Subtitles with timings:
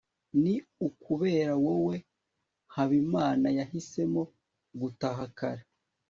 [0.43, 0.55] ni
[0.87, 1.97] ukubera wowe
[2.75, 4.21] habimana yahisemo
[4.81, 5.63] gutaha kare